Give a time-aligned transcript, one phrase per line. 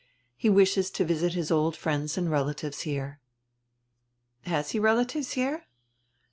[0.35, 3.19] He wishes to visit his old friends and relatives here."
[4.45, 5.65] "Has he relatives here?"